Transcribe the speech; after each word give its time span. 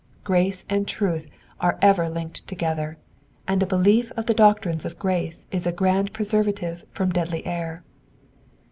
Grace 0.23 0.65
and 0.67 0.87
truth 0.87 1.27
are 1.59 1.77
ever 1.79 2.09
linked 2.09 2.47
together, 2.47 2.97
and 3.47 3.61
a 3.61 3.67
belief 3.67 4.11
of 4.17 4.25
the 4.25 4.33
doctrines 4.33 4.83
of 4.83 4.97
grace 4.97 5.45
is 5.51 5.67
a 5.67 5.71
grand 5.71 6.11
preservative 6.11 6.83
from 6.91 7.11
deadly 7.11 7.45
error. 7.45 7.83